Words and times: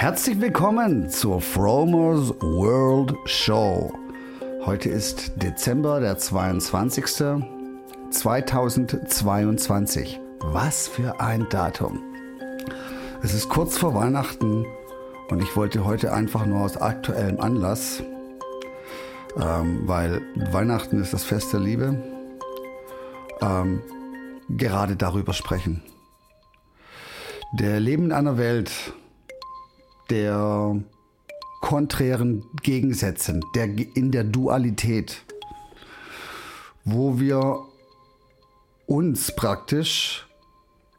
Herzlich 0.00 0.40
willkommen 0.40 1.10
zur 1.10 1.42
Fromers 1.42 2.30
World 2.40 3.14
Show. 3.26 3.92
Heute 4.64 4.88
ist 4.88 5.32
Dezember 5.36 6.00
der 6.00 6.16
22. 6.16 7.04
2022. 8.10 10.18
Was 10.38 10.88
für 10.88 11.20
ein 11.20 11.46
Datum. 11.50 12.00
Es 13.22 13.34
ist 13.34 13.50
kurz 13.50 13.76
vor 13.76 13.94
Weihnachten 13.94 14.64
und 15.28 15.42
ich 15.42 15.54
wollte 15.54 15.84
heute 15.84 16.14
einfach 16.14 16.46
nur 16.46 16.60
aus 16.60 16.78
aktuellem 16.78 17.38
Anlass, 17.38 18.02
ähm, 19.36 19.86
weil 19.86 20.22
Weihnachten 20.50 21.02
ist 21.02 21.12
das 21.12 21.24
Fest 21.24 21.52
der 21.52 21.60
Liebe, 21.60 22.02
ähm, 23.42 23.82
gerade 24.48 24.96
darüber 24.96 25.34
sprechen. 25.34 25.82
Der 27.52 27.80
Leben 27.80 28.06
in 28.06 28.12
einer 28.12 28.38
Welt, 28.38 28.94
der 30.10 30.82
konträren 31.60 32.44
Gegensätzen, 32.62 33.44
der, 33.54 33.66
in 33.96 34.10
der 34.10 34.24
Dualität, 34.24 35.22
wo 36.84 37.20
wir 37.20 37.60
uns 38.86 39.34
praktisch 39.36 40.26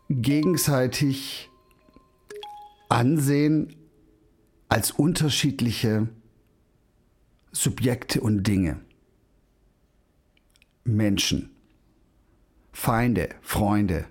gegenseitig 0.10 1.50
ansehen 2.90 3.76
als 4.70 4.92
unterschiedliche 4.92 6.08
Subjekte 7.52 8.22
und 8.22 8.44
Dinge. 8.44 8.80
Menschen, 10.84 11.52
Feinde, 12.72 13.30
Freunde, 13.42 14.06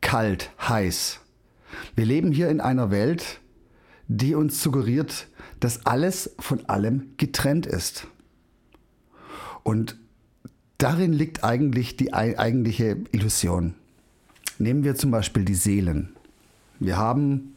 kalt, 0.00 0.50
heiß. 0.60 1.20
Wir 1.94 2.04
leben 2.04 2.32
hier 2.32 2.50
in 2.50 2.60
einer 2.60 2.90
Welt, 2.90 3.40
die 4.08 4.34
uns 4.34 4.62
suggeriert, 4.62 5.28
dass 5.60 5.86
alles 5.86 6.34
von 6.38 6.64
allem 6.66 7.12
getrennt 7.16 7.66
ist. 7.66 8.06
Und 9.62 9.96
darin 10.78 11.12
liegt 11.12 11.44
eigentlich 11.44 11.96
die 11.96 12.12
eigentliche 12.12 12.98
Illusion. 13.12 13.74
Nehmen 14.58 14.84
wir 14.84 14.94
zum 14.96 15.10
Beispiel 15.10 15.44
die 15.44 15.54
Seelen. 15.54 16.10
Wir 16.78 16.96
haben 16.96 17.54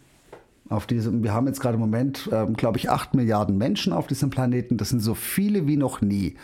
auf 0.70 0.88
diesem, 0.88 1.24
wir 1.24 1.34
haben 1.34 1.48
jetzt 1.48 1.60
gerade 1.60 1.76
im 1.76 1.82
Moment, 1.82 2.28
äh, 2.32 2.46
glaube 2.48 2.78
ich, 2.78 2.90
acht 2.90 3.14
Milliarden 3.14 3.58
Menschen 3.58 3.94
auf 3.94 4.08
diesem 4.08 4.30
Planeten. 4.30 4.78
Das 4.78 4.90
sind 4.90 5.00
so 5.00 5.14
viele 5.14 5.68
wie 5.68 5.78
noch 5.78 6.02
nie. 6.02 6.36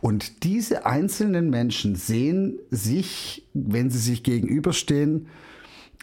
Und 0.00 0.42
diese 0.44 0.86
einzelnen 0.86 1.50
Menschen 1.50 1.94
sehen 1.94 2.58
sich, 2.70 3.46
wenn 3.54 3.90
sie 3.90 3.98
sich 3.98 4.24
gegenüberstehen, 4.24 5.28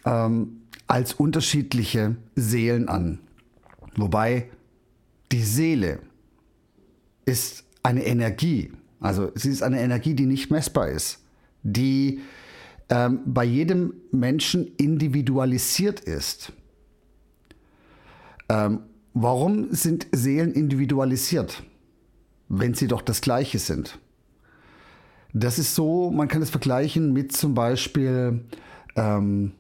ähm, 0.06 0.61
als 0.92 1.14
unterschiedliche 1.14 2.18
Seelen 2.36 2.90
an. 2.90 3.20
Wobei 3.96 4.50
die 5.32 5.42
Seele 5.42 6.00
ist 7.24 7.64
eine 7.82 8.04
Energie. 8.04 8.74
Also 9.00 9.32
sie 9.36 9.52
ist 9.52 9.64
eine 9.64 9.80
Energie, 9.80 10.16
die 10.16 10.26
nicht 10.26 10.52
messbar 10.52 10.90
ist, 10.90 11.24
die 11.64 12.20
ähm, 12.90 13.22
bei 13.26 13.46
jedem 13.46 13.94
Menschen 14.12 14.68
individualisiert 14.76 16.02
ist. 16.02 16.52
Ähm, 18.50 18.82
warum 19.14 19.74
sind 19.74 20.08
Seelen 20.12 20.52
individualisiert, 20.52 21.64
wenn 22.50 22.74
sie 22.74 22.88
doch 22.88 23.02
das 23.02 23.22
Gleiche 23.22 23.60
sind? 23.60 23.98
Das 25.32 25.58
ist 25.58 25.74
so, 25.74 26.12
man 26.12 26.28
kann 26.28 26.42
es 26.42 26.50
vergleichen 26.50 27.14
mit 27.14 27.32
zum 27.32 27.54
Beispiel 27.54 28.44
ähm, 28.98 29.54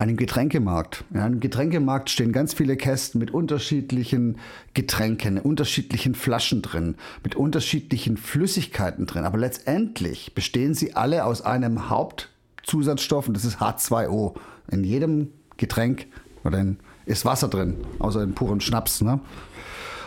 einem 0.00 0.16
Getränkemarkt. 0.16 1.04
Ja, 1.12 1.26
Im 1.26 1.40
Getränkemarkt 1.40 2.08
stehen 2.08 2.32
ganz 2.32 2.54
viele 2.54 2.76
Kästen 2.78 3.18
mit 3.18 3.32
unterschiedlichen 3.32 4.38
Getränken, 4.72 5.38
unterschiedlichen 5.38 6.14
Flaschen 6.14 6.62
drin, 6.62 6.94
mit 7.22 7.34
unterschiedlichen 7.36 8.16
Flüssigkeiten 8.16 9.04
drin. 9.04 9.24
Aber 9.24 9.36
letztendlich 9.36 10.34
bestehen 10.34 10.72
sie 10.72 10.94
alle 10.94 11.26
aus 11.26 11.42
einem 11.42 11.90
Hauptzusatzstoff 11.90 13.28
und 13.28 13.34
das 13.34 13.44
ist 13.44 13.58
H2O. 13.58 14.36
In 14.70 14.84
jedem 14.84 15.28
Getränk 15.58 16.06
oder 16.44 16.60
in, 16.60 16.78
ist 17.04 17.26
Wasser 17.26 17.48
drin, 17.48 17.76
außer 17.98 18.22
in 18.22 18.34
purem 18.34 18.60
Schnaps. 18.60 19.02
Ne? 19.02 19.20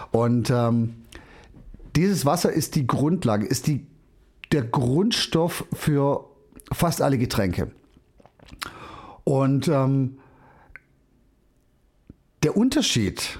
Und 0.09 0.49
ähm, 0.49 0.95
dieses 1.95 2.25
Wasser 2.25 2.51
ist 2.51 2.73
die 2.73 2.87
Grundlage, 2.87 3.45
ist 3.45 3.67
die, 3.67 3.85
der 4.51 4.63
Grundstoff 4.63 5.65
für 5.71 6.25
fast 6.71 7.03
alle 7.03 7.19
Getränke. 7.19 7.69
Und 9.23 9.67
ähm, 9.67 10.17
der 12.43 12.57
Unterschied 12.57 13.39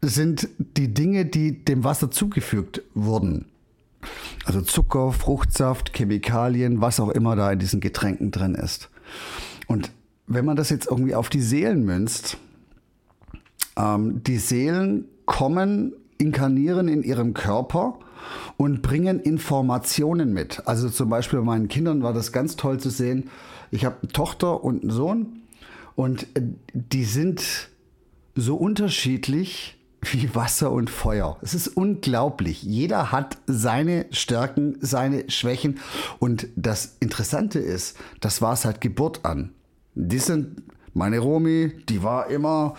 sind 0.00 0.48
die 0.58 0.92
Dinge, 0.92 1.26
die 1.26 1.64
dem 1.64 1.84
Wasser 1.84 2.10
zugefügt 2.10 2.82
wurden. 2.94 3.46
Also 4.44 4.60
Zucker, 4.62 5.12
Fruchtsaft, 5.12 5.92
Chemikalien, 5.94 6.80
was 6.80 6.98
auch 6.98 7.10
immer 7.10 7.36
da 7.36 7.52
in 7.52 7.58
diesen 7.58 7.80
Getränken 7.80 8.30
drin 8.30 8.54
ist. 8.54 8.90
Und 9.68 9.92
wenn 10.26 10.44
man 10.44 10.56
das 10.56 10.70
jetzt 10.70 10.86
irgendwie 10.90 11.14
auf 11.14 11.28
die 11.28 11.40
Seelen 11.40 11.84
münzt, 11.84 12.38
ähm, 13.76 14.22
die 14.24 14.38
Seelen 14.38 15.06
kommen, 15.26 15.92
inkarnieren 16.18 16.88
in 16.88 17.02
ihrem 17.02 17.34
Körper 17.34 17.98
und 18.56 18.82
bringen 18.82 19.20
Informationen 19.20 20.32
mit. 20.32 20.66
Also 20.66 20.88
zum 20.88 21.08
Beispiel 21.08 21.40
bei 21.40 21.44
meinen 21.44 21.68
Kindern 21.68 22.02
war 22.02 22.12
das 22.12 22.32
ganz 22.32 22.56
toll 22.56 22.78
zu 22.78 22.90
sehen. 22.90 23.30
Ich 23.70 23.84
habe 23.84 23.96
eine 24.02 24.12
Tochter 24.12 24.62
und 24.62 24.82
einen 24.82 24.90
Sohn 24.90 25.42
und 25.94 26.24
äh, 26.34 26.42
die 26.72 27.04
sind 27.04 27.70
so 28.34 28.56
unterschiedlich 28.56 29.78
wie 30.10 30.34
Wasser 30.34 30.72
und 30.72 30.90
Feuer. 30.90 31.38
Es 31.42 31.54
ist 31.54 31.68
unglaublich. 31.68 32.62
Jeder 32.62 33.12
hat 33.12 33.38
seine 33.46 34.06
Stärken, 34.10 34.76
seine 34.80 35.30
Schwächen. 35.30 35.78
Und 36.18 36.48
das 36.56 36.96
Interessante 36.98 37.60
ist, 37.60 37.96
das 38.20 38.42
war 38.42 38.52
es 38.52 38.64
halt 38.64 38.80
Geburt 38.80 39.24
an. 39.24 39.52
Die 39.94 40.18
sind, 40.18 40.62
meine 40.94 41.18
Romi, 41.18 41.72
die 41.88 42.02
war 42.02 42.28
immer 42.28 42.74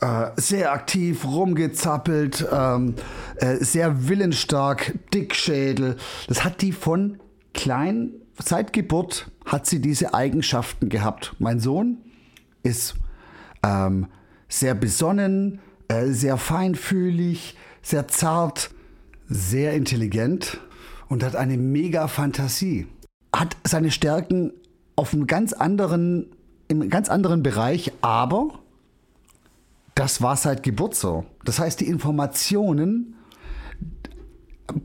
äh, 0.00 0.30
sehr 0.36 0.72
aktiv, 0.72 1.24
rumgezappelt, 1.24 2.46
ähm, 2.52 2.94
äh, 3.36 3.56
sehr 3.56 4.08
willensstark, 4.08 4.98
Dickschädel. 5.12 5.96
Das 6.28 6.44
hat 6.44 6.62
die 6.62 6.72
von 6.72 7.18
klein, 7.54 8.10
seit 8.38 8.72
Geburt 8.72 9.30
hat 9.44 9.66
sie 9.66 9.80
diese 9.80 10.14
Eigenschaften 10.14 10.88
gehabt. 10.88 11.34
Mein 11.38 11.60
Sohn 11.60 11.98
ist 12.62 12.94
ähm, 13.64 14.06
sehr 14.48 14.74
besonnen, 14.74 15.60
äh, 15.88 16.06
sehr 16.06 16.36
feinfühlig, 16.36 17.56
sehr 17.82 18.08
zart, 18.08 18.70
sehr 19.28 19.74
intelligent 19.74 20.60
und 21.08 21.24
hat 21.24 21.36
eine 21.36 21.56
mega 21.56 22.08
Fantasie. 22.08 22.86
Hat 23.34 23.56
seine 23.64 23.90
Stärken 23.90 24.52
auf 24.94 25.12
einem 25.12 25.26
ganz 25.26 25.52
anderen, 25.52 26.26
im 26.72 26.88
ganz 26.88 27.08
anderen 27.08 27.42
Bereich, 27.42 27.92
aber 28.00 28.58
das 29.94 30.22
war 30.22 30.36
seit 30.36 30.62
Geburt 30.62 30.94
so. 30.94 31.26
Das 31.44 31.58
heißt, 31.58 31.80
die 31.80 31.86
Informationen, 31.86 33.14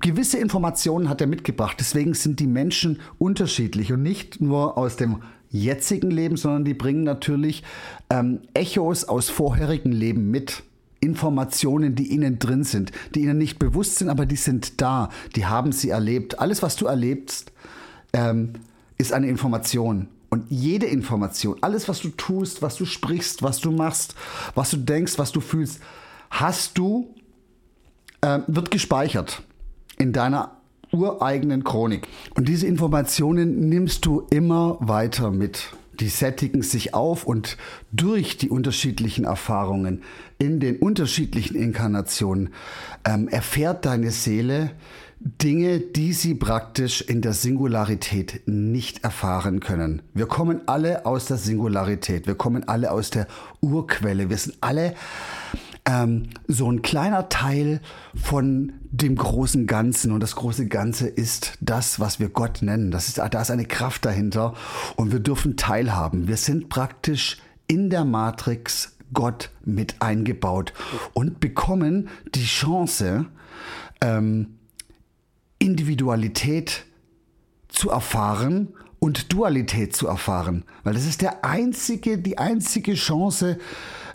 gewisse 0.02 0.38
Informationen 0.38 1.08
hat 1.08 1.22
er 1.22 1.28
mitgebracht. 1.28 1.78
Deswegen 1.80 2.14
sind 2.14 2.40
die 2.40 2.48
Menschen 2.48 3.00
unterschiedlich 3.18 3.94
und 3.94 4.04
nicht 4.04 4.42
nur 4.42 4.78
aus 4.78 4.98
dem 4.98 5.22
jetzigen 5.50 6.12
Leben, 6.12 6.36
sondern 6.36 6.66
die 6.66 6.74
bringen 6.74 7.04
natürlich 7.04 7.64
ähm, 8.10 8.42
Echos 8.54 9.06
aus 9.06 9.30
vorherigen 9.30 9.92
Leben 9.92 10.30
mit. 10.30 10.64
Informationen, 11.00 11.94
die 11.94 12.08
ihnen 12.12 12.40
drin 12.40 12.64
sind, 12.64 12.92
die 13.14 13.22
ihnen 13.22 13.38
nicht 13.38 13.60
bewusst 13.60 13.98
sind, 13.98 14.10
aber 14.10 14.26
die 14.26 14.36
sind 14.36 14.82
da, 14.82 15.10
die 15.36 15.46
haben 15.46 15.72
sie 15.72 15.92
erlebt. 15.92 16.40
Alles, 16.40 16.64
was 16.64 16.76
du 16.76 16.88
erlebst, 16.88 17.52
ähm, 18.14 18.54
ist 18.98 19.14
eine 19.14 19.28
Information. 19.28 20.08
Und 20.30 20.46
jede 20.50 20.86
Information, 20.88 21.58
alles, 21.62 21.88
was 21.88 22.02
du 22.02 22.10
tust, 22.10 22.62
was 22.62 22.76
du 22.76 22.86
sprichst, 22.86 23.44
was 23.44 23.60
du 23.60 23.72
machst, 23.72 24.16
was 24.56 24.72
du 24.72 24.78
denkst, 24.78 25.18
was 25.18 25.32
du 25.32 25.40
fühlst, 25.40 25.80
hast 26.30 26.78
du, 26.78 27.14
äh, 28.22 28.40
wird 28.48 28.72
gespeichert 28.72 29.42
in 29.98 30.12
deiner 30.12 30.58
ureigenen 30.92 31.64
Chronik. 31.64 32.08
Und 32.36 32.48
diese 32.48 32.68
Informationen 32.68 33.70
nimmst 33.70 34.06
du 34.06 34.28
immer 34.30 34.78
weiter 34.80 35.32
mit. 35.32 35.74
Die 36.00 36.10
sättigen 36.10 36.62
sich 36.62 36.94
auf 36.94 37.24
und 37.24 37.58
durch 37.92 38.38
die 38.38 38.50
unterschiedlichen 38.50 39.26
Erfahrungen 39.26 40.04
in 40.38 40.60
den 40.60 40.78
unterschiedlichen 40.78 41.56
Inkarnationen 41.56 42.54
ähm, 43.04 43.28
erfährt 43.28 43.86
deine 43.86 44.12
Seele, 44.12 44.72
Dinge, 45.20 45.80
die 45.80 46.14
sie 46.14 46.36
praktisch 46.36 47.02
in 47.02 47.22
der 47.22 47.34
Singularität 47.34 48.42
nicht 48.46 49.04
erfahren 49.04 49.60
können. 49.60 50.04
Wir 50.14 50.28
kommen 50.28 50.62
alle 50.68 51.06
aus 51.06 51.26
der 51.26 51.38
Singularität, 51.38 52.28
wir 52.28 52.36
kommen 52.36 52.68
alle 52.68 52.92
aus 52.92 53.10
der 53.10 53.28
Urquelle, 53.62 54.30
wir 54.30 54.38
sind 54.38 54.58
alle 54.62 54.94
ähm, 55.86 56.30
so 56.48 56.72
ein 56.72 56.82
kleiner 56.82 57.30
Teil 57.30 57.82
von 58.14 58.74
dem 58.92 59.16
großen 59.16 59.66
Ganzen 59.66 60.12
und 60.12 60.22
das 60.22 60.36
große 60.36 60.68
Ganze 60.68 61.08
ist 61.08 61.58
das, 61.62 62.00
was 62.00 62.20
wir 62.20 62.30
Gott 62.30 62.62
nennen. 62.62 62.92
Das 62.92 63.08
ist, 63.08 63.18
da 63.18 63.42
ist 63.42 63.52
eine 63.52 63.66
Kraft 63.66 64.06
dahinter 64.06 64.54
und 64.98 65.12
wir 65.12 65.20
dürfen 65.20 65.58
teilhaben. 65.58 66.28
Wir 66.28 66.38
sind 66.38 66.70
praktisch 66.70 67.38
in 67.68 67.90
der 67.90 68.06
Matrix 68.06 68.98
Gott 69.14 69.50
mit 69.64 69.96
eingebaut 70.00 70.74
und 71.14 71.40
bekommen 71.40 72.10
die 72.36 72.46
Chance, 72.46 73.26
ähm, 74.02 74.58
Individualität 75.60 76.86
zu 77.68 77.90
erfahren 77.90 78.74
und 79.00 79.32
Dualität 79.34 79.96
zu 79.96 80.08
erfahren. 80.08 80.64
Weil 80.84 80.94
das 80.94 81.06
ist 81.06 81.22
der 81.22 81.46
einzige, 81.46 82.18
die 82.18 82.38
einzige 82.38 82.94
Chance, 82.94 83.58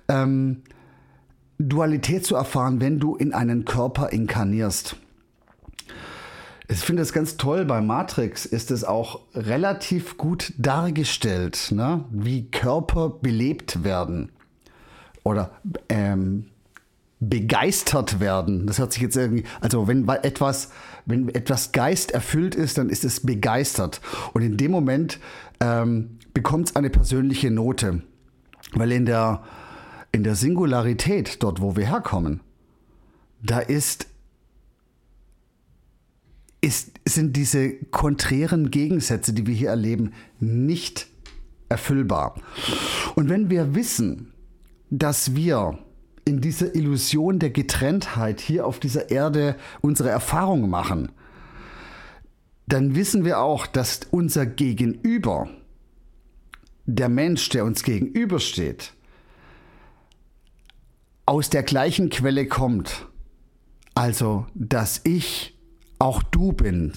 ähm, 0.09 0.63
Dualität 1.59 2.27
zu 2.27 2.35
erfahren, 2.35 2.81
wenn 2.81 2.99
du 2.99 3.15
in 3.15 3.33
einen 3.33 3.65
Körper 3.65 4.11
inkarnierst. 4.11 4.97
Ich 6.69 6.79
finde 6.79 7.03
es 7.03 7.13
ganz 7.13 7.37
toll, 7.37 7.65
bei 7.65 7.81
Matrix 7.81 8.47
ist 8.47 8.71
es 8.71 8.83
auch 8.83 9.21
relativ 9.35 10.17
gut 10.17 10.55
dargestellt, 10.57 11.69
ne? 11.71 12.05
wie 12.11 12.51
Körper 12.51 13.11
belebt 13.11 13.85
werden 13.85 14.33
oder 15.23 15.51
ähm, 15.89 16.47
begeistert 17.29 18.19
werden. 18.19 18.67
Das 18.67 18.79
hört 18.79 18.93
sich 18.93 19.03
jetzt 19.03 19.17
irgendwie, 19.17 19.45
also 19.61 19.87
wenn 19.87 20.09
etwas, 20.09 20.71
wenn 21.07 21.29
etwas 21.29 21.71
Geist 21.71 22.11
erfüllt 22.11 22.57
ist, 22.57 22.79
dann 22.79 22.89
ist 22.89 23.05
es 23.05 23.21
begeistert. 23.21 24.01
Und 24.33 24.43
in 24.43 24.57
dem 24.57 24.73
Moment 24.73 25.21
ähm, 25.61 26.19
bekommt 26.35 26.71
es 26.71 26.77
eine 26.77 26.91
persönliche 26.91 27.51
Note. 27.51 28.03
Weil 28.73 28.91
in 28.91 29.07
der, 29.07 29.45
in 30.11 30.25
der 30.25 30.35
Singularität, 30.35 31.43
dort 31.45 31.61
wo 31.61 31.77
wir 31.77 31.87
herkommen, 31.87 32.41
da 33.43 33.61
ist 33.61 34.09
ist, 36.65 36.93
sind 37.05 37.37
diese 37.37 37.75
konträren 37.91 38.71
Gegensätze, 38.71 39.33
die 39.33 39.49
wir 39.49 39.55
hier 39.55 39.71
erleben, 39.71 40.13
nicht 40.39 41.09
erfüllbar. 41.69 42.37
Und 43.17 43.29
wenn 43.29 43.51
wir 43.51 43.75
wissen, 43.75 44.33
dass 44.89 45.35
wir 45.35 45.77
in 46.25 46.41
dieser 46.41 46.75
Illusion 46.75 47.39
der 47.39 47.51
Getrenntheit 47.51 48.41
hier 48.41 48.67
auf 48.67 48.79
dieser 48.79 49.11
Erde 49.11 49.57
unsere 49.81 50.11
Erfahrungen 50.11 50.71
machen, 50.71 51.11
dann 52.67 52.95
wissen 52.95 53.25
wir 53.25 53.41
auch, 53.41 53.67
dass 53.67 54.01
unser 54.11 54.47
Gegenüber, 54.47 55.49
der 56.87 57.09
Mensch, 57.09 57.49
der 57.51 57.65
uns 57.65 57.83
gegenübersteht, 57.83 58.95
aus 61.27 61.51
der 61.51 61.63
gleichen 61.63 62.11
Quelle 62.11 62.47
kommt. 62.47 63.09
Also, 63.95 64.47
dass 64.55 65.01
ich 65.05 65.59
auch 65.99 66.23
du 66.23 66.53
bin. 66.53 66.93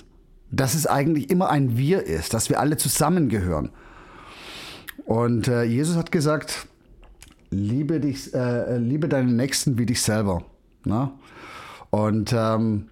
Dass 0.51 0.73
es 0.73 0.87
eigentlich 0.87 1.29
immer 1.29 1.49
ein 1.49 1.77
Wir 1.77 2.03
ist, 2.03 2.33
dass 2.33 2.49
wir 2.49 2.59
alle 2.59 2.77
zusammengehören. 2.77 3.71
Und 5.05 5.47
äh, 5.47 5.63
Jesus 5.63 5.97
hat 5.97 6.11
gesagt, 6.11 6.67
liebe, 7.55 7.99
dich, 7.99 8.33
äh, 8.33 8.77
liebe 8.77 9.07
deinen 9.09 9.35
Nächsten 9.35 9.77
wie 9.77 9.85
dich 9.85 10.01
selber. 10.01 10.43
Na? 10.83 11.13
Und 11.89 12.33
ähm, 12.33 12.89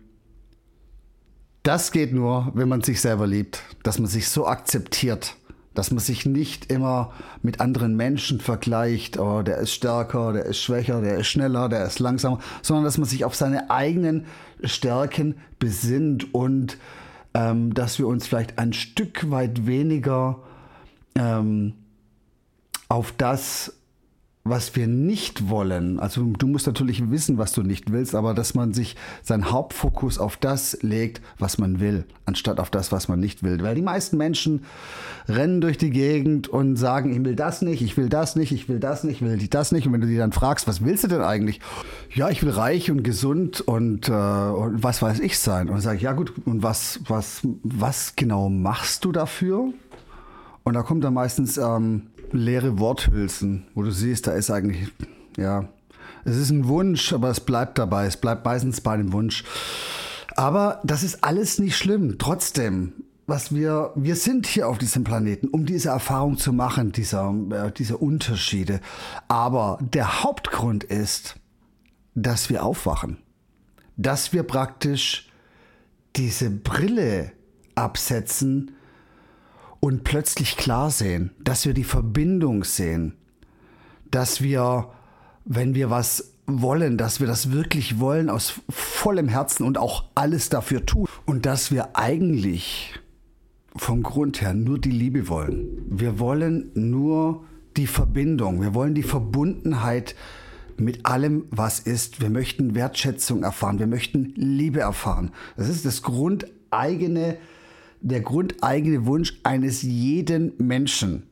das 1.63 1.91
geht 1.91 2.13
nur, 2.13 2.51
wenn 2.53 2.67
man 2.67 2.81
sich 2.81 3.01
selber 3.01 3.27
liebt, 3.27 3.63
dass 3.83 3.99
man 3.99 4.07
sich 4.07 4.29
so 4.29 4.47
akzeptiert, 4.47 5.35
dass 5.73 5.91
man 5.91 5.99
sich 5.99 6.25
nicht 6.25 6.71
immer 6.71 7.13
mit 7.41 7.59
anderen 7.59 7.95
Menschen 7.95 8.39
vergleicht, 8.39 9.17
oh, 9.17 9.41
der 9.41 9.57
ist 9.57 9.71
stärker, 9.71 10.33
der 10.33 10.45
ist 10.45 10.59
schwächer, 10.59 11.01
der 11.01 11.17
ist 11.19 11.27
schneller, 11.27 11.69
der 11.69 11.85
ist 11.85 11.99
langsamer, 11.99 12.39
sondern 12.61 12.85
dass 12.85 12.97
man 12.97 13.07
sich 13.07 13.25
auf 13.25 13.35
seine 13.35 13.69
eigenen 13.69 14.25
Stärken 14.63 15.35
besinnt 15.59 16.33
und 16.33 16.77
ähm, 17.33 17.73
dass 17.73 17.97
wir 17.97 18.07
uns 18.07 18.27
vielleicht 18.27 18.59
ein 18.59 18.73
Stück 18.73 19.31
weit 19.31 19.65
weniger 19.65 20.39
ähm, 21.15 21.73
auf 22.89 23.13
das 23.17 23.73
was 24.45 24.75
wir 24.75 24.87
nicht 24.87 25.49
wollen, 25.49 26.01
also 26.01 26.21
du 26.21 26.47
musst 26.47 26.67
natürlich 26.67 27.09
wissen, 27.09 27.37
was 27.37 27.53
du 27.53 27.63
nicht 27.63 27.93
willst, 27.93 28.13
aber 28.13 28.33
dass 28.33 28.53
man 28.53 28.73
sich 28.73 28.97
seinen 29.21 29.51
Hauptfokus 29.51 30.19
auf 30.19 30.35
das 30.35 30.79
legt, 30.81 31.21
was 31.39 31.57
man 31.57 31.79
will, 31.79 32.03
anstatt 32.25 32.59
auf 32.59 32.69
das, 32.69 32.91
was 32.91 33.07
man 33.07 33.21
nicht 33.21 33.43
will. 33.43 33.63
Weil 33.63 33.75
die 33.75 33.81
meisten 33.81 34.17
Menschen 34.17 34.65
rennen 35.29 35.61
durch 35.61 35.77
die 35.77 35.91
Gegend 35.91 36.49
und 36.49 36.75
sagen, 36.75 37.13
ich 37.13 37.23
will 37.23 37.37
das 37.37 37.61
nicht, 37.61 37.81
ich 37.81 37.95
will 37.95 38.09
das 38.09 38.35
nicht, 38.35 38.51
ich 38.51 38.67
will 38.67 38.79
das 38.79 39.05
nicht, 39.05 39.21
ich 39.21 39.27
will 39.27 39.47
das 39.47 39.71
nicht. 39.71 39.87
Und 39.87 39.93
wenn 39.93 40.01
du 40.01 40.07
die 40.07 40.17
dann 40.17 40.33
fragst, 40.33 40.67
was 40.67 40.83
willst 40.83 41.05
du 41.05 41.07
denn 41.07 41.21
eigentlich? 41.21 41.61
Ja, 42.13 42.29
ich 42.29 42.43
will 42.43 42.51
reich 42.51 42.91
und 42.91 43.03
gesund 43.03 43.61
und, 43.61 44.09
äh, 44.09 44.11
und 44.11 44.83
was 44.83 45.01
weiß 45.01 45.21
ich 45.21 45.39
sein. 45.39 45.69
Und 45.69 45.75
dann 45.75 45.81
sage 45.81 45.97
ich, 45.97 46.03
ja 46.03 46.11
gut, 46.11 46.33
und 46.43 46.63
was, 46.63 46.99
was, 47.07 47.47
was 47.63 48.17
genau 48.17 48.49
machst 48.49 49.05
du 49.05 49.13
dafür? 49.13 49.71
Und 50.63 50.73
da 50.73 50.81
kommt 50.81 51.05
dann 51.05 51.13
meistens... 51.13 51.57
Ähm, 51.57 52.07
leere 52.33 52.79
Worthülsen, 52.79 53.67
wo 53.73 53.83
du 53.83 53.91
siehst, 53.91 54.27
da 54.27 54.33
ist 54.33 54.49
eigentlich, 54.49 54.89
ja, 55.37 55.69
es 56.25 56.37
ist 56.37 56.49
ein 56.49 56.67
Wunsch, 56.67 57.13
aber 57.13 57.29
es 57.29 57.39
bleibt 57.39 57.77
dabei. 57.77 58.05
Es 58.05 58.17
bleibt 58.17 58.45
meistens 58.45 58.81
bei 58.81 58.97
dem 58.97 59.11
Wunsch. 59.11 59.43
Aber 60.35 60.79
das 60.83 61.03
ist 61.03 61.23
alles 61.23 61.59
nicht 61.59 61.77
schlimm. 61.77 62.17
Trotzdem, 62.17 62.93
was 63.27 63.53
wir, 63.53 63.91
wir 63.95 64.15
sind 64.15 64.47
hier 64.47 64.67
auf 64.67 64.77
diesem 64.77 65.03
Planeten, 65.03 65.47
um 65.47 65.65
diese 65.65 65.89
Erfahrung 65.89 66.37
zu 66.37 66.53
machen, 66.53 66.91
dieser, 66.91 67.33
äh, 67.51 67.71
diese 67.71 67.97
Unterschiede. 67.97 68.79
Aber 69.27 69.79
der 69.81 70.23
Hauptgrund 70.23 70.83
ist, 70.83 71.35
dass 72.15 72.49
wir 72.49 72.63
aufwachen. 72.63 73.17
Dass 73.97 74.33
wir 74.33 74.43
praktisch 74.43 75.29
diese 76.15 76.49
Brille 76.49 77.31
absetzen, 77.75 78.71
und 79.83 80.05
plötzlich 80.05 80.55
klar 80.55 80.91
sehen, 80.91 81.31
dass 81.43 81.65
wir 81.65 81.73
die 81.73 81.83
Verbindung 81.83 82.63
sehen, 82.63 83.15
dass 84.09 84.41
wir, 84.41 84.87
wenn 85.43 85.75
wir 85.75 85.89
was 85.89 86.35
wollen, 86.45 86.97
dass 86.97 87.19
wir 87.19 87.27
das 87.27 87.51
wirklich 87.51 87.99
wollen 87.99 88.29
aus 88.29 88.61
vollem 88.69 89.27
Herzen 89.27 89.65
und 89.65 89.77
auch 89.77 90.05
alles 90.15 90.47
dafür 90.47 90.85
tun 90.85 91.09
und 91.25 91.45
dass 91.45 91.69
wir 91.69 91.97
eigentlich 91.97 92.97
vom 93.75 94.03
Grund 94.03 94.39
her 94.39 94.53
nur 94.53 94.79
die 94.79 94.89
Liebe 94.89 95.27
wollen. 95.27 95.85
Wir 95.89 96.17
wollen 96.17 96.71
nur 96.75 97.43
die 97.75 97.87
Verbindung, 97.87 98.61
wir 98.61 98.73
wollen 98.73 98.95
die 98.95 99.03
Verbundenheit 99.03 100.15
mit 100.77 101.05
allem, 101.05 101.43
was 101.51 101.81
ist. 101.81 102.21
Wir 102.21 102.29
möchten 102.29 102.73
Wertschätzung 102.73 103.43
erfahren, 103.43 103.79
wir 103.79 103.87
möchten 103.87 104.31
Liebe 104.37 104.79
erfahren. 104.79 105.31
Das 105.57 105.67
ist 105.67 105.83
das 105.83 106.03
grundeigene 106.03 107.35
der 108.03 108.19
grundeigene 108.19 109.05
Wunsch 109.05 109.39
eines 109.43 109.81
jeden 109.81 110.53
Menschen, 110.57 111.23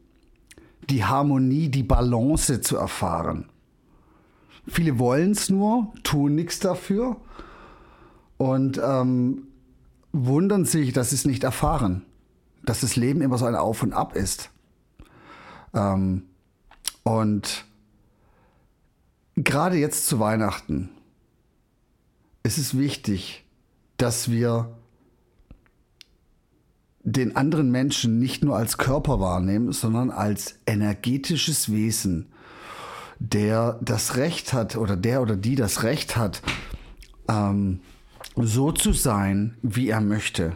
die 0.90 1.04
Harmonie, 1.04 1.68
die 1.70 1.84
Balance 1.84 2.62
zu 2.62 2.78
erfahren. 2.78 3.50
Viele 4.68 4.98
wollen 4.98 5.32
es 5.32 5.50
nur, 5.50 5.92
tun 6.04 6.36
nichts 6.36 6.60
dafür 6.60 7.18
und 8.38 8.80
ähm, 8.84 9.48
wundern 10.14 10.64
sich, 10.64 10.94
dass 10.94 11.10
sie 11.10 11.18
es 11.18 11.26
nicht 11.26 11.44
erfahren, 11.44 12.04
dass 12.64 12.82
das 12.82 12.96
Leben 12.96 13.22
immer 13.22 13.38
so 13.38 13.46
ein 13.46 13.56
Auf 13.56 13.84
und 13.84 13.92
Ab 13.92 14.16
ist. 14.16 14.50
Ähm, 15.74 16.24
und 17.04 17.66
gerade 19.36 19.76
jetzt 19.76 20.08
zu 20.08 20.20
Weihnachten 20.20 20.90
ist 22.44 22.58
es 22.58 22.78
wichtig, 22.78 23.44
dass 23.98 24.32
wir 24.32 24.78
den 27.04 27.36
anderen 27.36 27.72
Menschen 27.72 28.20
nicht 28.20 28.44
nur 28.44 28.56
als 28.56 28.78
Körper 28.78 29.20
wahrnehmen, 29.20 29.72
sondern 29.72 30.12
als 30.12 30.56
energetisches 30.66 31.72
Wesen, 31.72 32.28
der 33.20 33.80
das 33.82 34.18
Recht 34.18 34.54
hat 34.54 34.76
oder 34.76 34.96
der 34.96 35.22
oder 35.22 35.36
die 35.36 35.56
das 35.56 35.84
Recht 35.84 36.16
hat, 36.16 36.42
ähm, 37.28 37.80
so 38.36 38.72
zu 38.72 38.94
sein, 38.94 39.58
wie 39.62 39.90
er 39.90 40.02
möchte. 40.02 40.56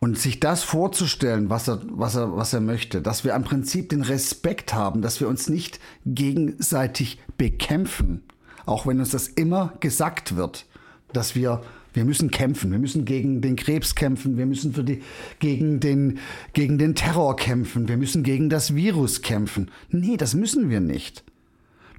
Und 0.00 0.18
sich 0.18 0.38
das 0.38 0.64
vorzustellen, 0.64 1.48
was 1.48 1.68
er, 1.68 1.80
was, 1.84 2.14
er, 2.14 2.36
was 2.36 2.52
er 2.52 2.60
möchte, 2.60 3.00
dass 3.00 3.24
wir 3.24 3.34
im 3.34 3.44
Prinzip 3.44 3.88
den 3.88 4.02
Respekt 4.02 4.74
haben, 4.74 5.00
dass 5.02 5.20
wir 5.20 5.28
uns 5.28 5.48
nicht 5.48 5.80
gegenseitig 6.04 7.20
bekämpfen, 7.38 8.22
auch 8.66 8.86
wenn 8.86 8.98
uns 8.98 9.10
das 9.10 9.28
immer 9.28 9.72
gesagt 9.80 10.36
wird, 10.36 10.66
dass 11.12 11.34
wir 11.34 11.62
wir 11.94 12.04
müssen 12.04 12.30
kämpfen. 12.30 12.72
Wir 12.72 12.78
müssen 12.80 13.04
gegen 13.04 13.40
den 13.40 13.54
Krebs 13.54 13.94
kämpfen. 13.94 14.36
Wir 14.36 14.46
müssen 14.46 14.74
für 14.74 14.82
die, 14.82 15.00
gegen, 15.38 15.78
den, 15.78 16.18
gegen 16.52 16.76
den 16.76 16.96
Terror 16.96 17.36
kämpfen. 17.36 17.88
Wir 17.88 17.96
müssen 17.96 18.24
gegen 18.24 18.50
das 18.50 18.74
Virus 18.74 19.22
kämpfen. 19.22 19.70
Nee, 19.88 20.16
das 20.16 20.34
müssen 20.34 20.68
wir 20.68 20.80
nicht. 20.80 21.24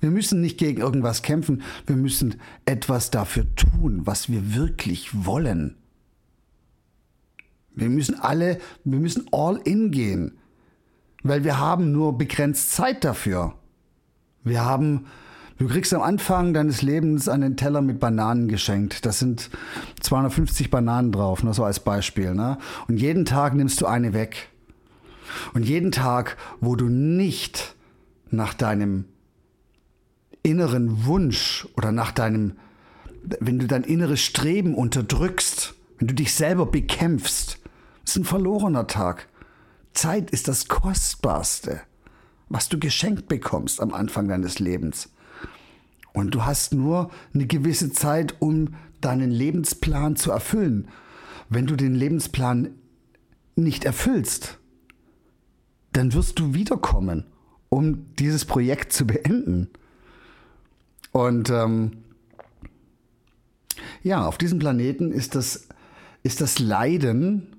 Wir 0.01 0.11
müssen 0.11 0.41
nicht 0.41 0.57
gegen 0.57 0.81
irgendwas 0.81 1.21
kämpfen. 1.21 1.63
Wir 1.87 1.95
müssen 1.95 2.35
etwas 2.65 3.09
dafür 3.09 3.45
tun, 3.55 4.01
was 4.03 4.29
wir 4.29 4.53
wirklich 4.53 5.25
wollen. 5.25 5.77
Wir 7.73 7.89
müssen 7.89 8.19
alle, 8.19 8.59
wir 8.83 8.99
müssen 8.99 9.27
all 9.31 9.61
in 9.63 9.91
gehen. 9.91 10.37
Weil 11.23 11.45
wir 11.45 11.57
haben 11.57 11.93
nur 11.93 12.17
begrenzt 12.17 12.71
Zeit 12.71 13.05
dafür. 13.05 13.55
Wir 14.43 14.63
haben 14.63 15.05
Du 15.57 15.69
kriegst 15.69 15.93
am 15.93 16.01
Anfang 16.01 16.53
deines 16.53 16.81
Lebens 16.81 17.29
einen 17.29 17.55
Teller 17.55 17.81
mit 17.81 18.01
Bananen 18.01 18.50
geschenkt. 18.50 19.05
Das 19.05 19.19
sind 19.19 19.50
250 20.01 20.69
Bananen 20.69 21.13
drauf, 21.13 21.43
nur 21.43 21.53
so 21.53 21.63
als 21.63 21.79
Beispiel. 21.79 22.33
Ne? 22.33 22.57
Und 22.89 22.97
jeden 22.97 23.24
Tag 23.24 23.53
nimmst 23.53 23.79
du 23.79 23.85
eine 23.85 24.12
weg. 24.12 24.50
Und 25.53 25.63
jeden 25.63 25.93
Tag, 25.93 26.35
wo 26.59 26.75
du 26.75 26.89
nicht 26.89 27.75
nach 28.31 28.53
deinem 28.53 29.05
inneren 30.43 31.05
Wunsch 31.05 31.65
oder 31.77 31.93
nach 31.93 32.12
deinem, 32.12 32.57
wenn 33.39 33.57
du 33.57 33.65
dein 33.65 33.83
inneres 33.83 34.19
Streben 34.19 34.75
unterdrückst, 34.75 35.74
wenn 36.00 36.09
du 36.09 36.13
dich 36.13 36.33
selber 36.33 36.65
bekämpfst, 36.65 37.59
ist 38.03 38.17
ein 38.17 38.25
verlorener 38.25 38.88
Tag. 38.88 39.29
Zeit 39.93 40.31
ist 40.31 40.50
das 40.50 40.67
Kostbarste, 40.67 41.79
was 42.50 42.67
du 42.67 42.77
geschenkt 42.77 43.29
bekommst 43.29 43.79
am 43.79 43.93
Anfang 43.93 44.27
deines 44.27 44.59
Lebens. 44.59 45.14
Und 46.15 46.34
du 46.34 46.45
hast 46.45 46.74
nur 46.74 47.12
eine 47.34 47.45
gewisse 47.45 47.91
Zeit, 47.91 48.36
um 48.39 48.69
deinen 49.01 49.31
Lebensplan 49.31 50.15
zu 50.15 50.31
erfüllen. 50.31 50.88
Wenn 51.50 51.67
du 51.67 51.75
den 51.75 51.93
Lebensplan 51.93 52.69
nicht 53.57 53.84
erfüllst, 53.84 54.57
dann 55.91 56.13
wirst 56.13 56.39
du 56.39 56.53
wiederkommen, 56.53 57.25
um 57.67 58.15
dieses 58.15 58.45
Projekt 58.45 58.93
zu 58.93 59.05
beenden. 59.05 59.69
Und 61.12 61.50
ähm, 61.50 62.03
ja, 64.01 64.25
auf 64.25 64.38
diesem 64.38 64.57
Planeten 64.57 65.12
ist 65.12 65.36
das, 65.36 65.67
ist 66.24 66.39
das 66.39 66.60
Leiden 66.60 67.55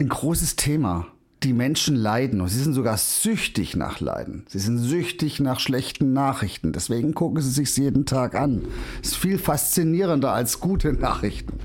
ein 0.00 0.08
großes 0.08 0.56
Thema. 0.56 1.11
Die 1.42 1.52
Menschen 1.52 1.96
leiden 1.96 2.40
und 2.40 2.48
sie 2.48 2.62
sind 2.62 2.74
sogar 2.74 2.96
süchtig 2.96 3.74
nach 3.74 3.98
Leiden. 3.98 4.44
Sie 4.46 4.60
sind 4.60 4.78
süchtig 4.78 5.40
nach 5.40 5.58
schlechten 5.58 6.12
Nachrichten. 6.12 6.72
Deswegen 6.72 7.14
gucken 7.14 7.40
sie 7.42 7.50
sich 7.50 7.76
jeden 7.76 8.06
Tag 8.06 8.36
an. 8.36 8.62
Ist 9.02 9.16
viel 9.16 9.38
faszinierender 9.38 10.32
als 10.32 10.60
gute 10.60 10.92
Nachrichten. 10.92 11.58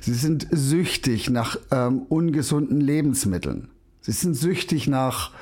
Sie 0.00 0.14
sind 0.14 0.46
süchtig 0.50 1.28
nach 1.30 1.56
ähm, 1.72 2.02
ungesunden 2.02 2.80
Lebensmitteln. 2.80 3.68
Sie 4.00 4.12
sind 4.12 4.34
süchtig 4.34 4.86
nach, 4.86 5.32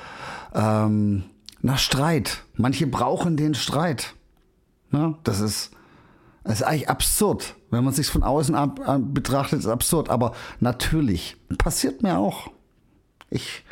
ähm, 0.55 1.23
nach 1.61 1.77
Streit. 1.77 2.43
Manche 2.55 2.87
brauchen 2.87 3.37
den 3.37 3.53
Streit. 3.53 4.15
Ja, 4.91 5.17
das, 5.23 5.41
ist, 5.41 5.71
das 6.43 6.61
ist 6.61 6.63
eigentlich 6.63 6.89
absurd. 6.89 7.55
Wenn 7.69 7.83
man 7.83 7.93
sich 7.93 8.07
von 8.07 8.23
außen 8.23 8.55
ab, 8.55 8.79
ab, 8.87 9.01
betrachtet, 9.03 9.59
ist 9.59 9.67
absurd. 9.67 10.09
Aber 10.09 10.33
natürlich, 10.59 11.35
passiert 11.57 12.01
mir 12.01 12.17
auch. 12.17 12.49
Ich, 13.33 13.65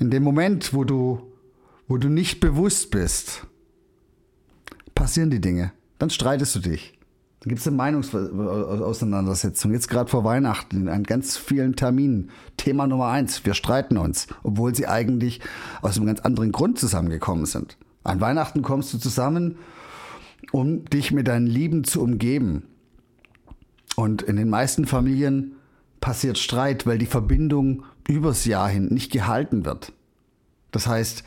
in 0.00 0.10
dem 0.10 0.24
Moment, 0.24 0.74
wo 0.74 0.82
du, 0.82 1.22
wo 1.86 1.96
du 1.96 2.08
nicht 2.08 2.40
bewusst 2.40 2.90
bist, 2.90 3.46
passieren 4.96 5.30
die 5.30 5.40
Dinge. 5.40 5.72
Dann 5.98 6.10
streitest 6.10 6.56
du 6.56 6.58
dich. 6.58 6.98
Dann 7.40 7.50
gibt 7.50 7.60
es 7.60 7.68
eine 7.68 7.76
Meinungsauseinandersetzung. 7.76 9.72
Jetzt 9.72 9.88
gerade 9.88 10.10
vor 10.10 10.24
Weihnachten 10.24 10.88
an 10.88 11.04
ganz 11.04 11.36
vielen 11.36 11.76
Terminen. 11.76 12.30
Thema 12.56 12.88
Nummer 12.88 13.06
eins, 13.06 13.44
wir 13.44 13.54
streiten 13.54 13.96
uns, 13.96 14.26
obwohl 14.42 14.74
sie 14.74 14.88
eigentlich 14.88 15.40
aus 15.80 15.96
einem 15.96 16.06
ganz 16.06 16.18
anderen 16.20 16.50
Grund 16.50 16.80
zusammengekommen 16.80 17.46
sind. 17.46 17.78
An 18.02 18.20
Weihnachten 18.20 18.62
kommst 18.62 18.92
du 18.92 18.98
zusammen, 18.98 19.56
um 20.50 20.84
dich 20.86 21.12
mit 21.12 21.28
deinen 21.28 21.46
Lieben 21.46 21.84
zu 21.84 22.02
umgeben. 22.02 22.64
Und 23.94 24.22
in 24.22 24.34
den 24.34 24.50
meisten 24.50 24.84
Familien 24.84 25.52
passiert 26.00 26.38
Streit, 26.38 26.86
weil 26.86 26.98
die 26.98 27.06
Verbindung 27.06 27.84
übers 28.08 28.44
Jahr 28.44 28.68
hin 28.68 28.86
nicht 28.86 29.12
gehalten 29.12 29.64
wird. 29.64 29.92
Das 30.72 30.88
heißt, 30.88 31.22